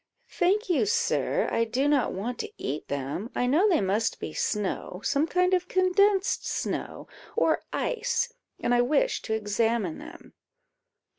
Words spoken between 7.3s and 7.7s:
or